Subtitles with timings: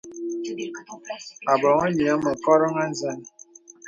[1.51, 3.19] Ō boŋhi nīəŋ mə koròŋ à nzàl.